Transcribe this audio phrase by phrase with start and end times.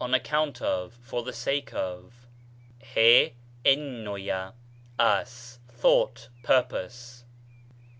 [0.00, 2.24] on account of, for the sake of.
[2.94, 4.52] ἔννοια,
[5.00, 7.24] as, ἡ, thought, purpose.